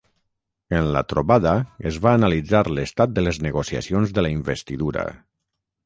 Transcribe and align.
En 0.77 0.87
la 0.95 1.03
trobada 1.13 1.53
es 1.91 2.01
va 2.07 2.15
analitzar 2.21 2.63
l’estat 2.79 3.15
de 3.19 3.27
les 3.27 3.41
negociacions 3.49 4.19
de 4.19 4.29
la 4.29 4.37
investidura. 4.41 5.11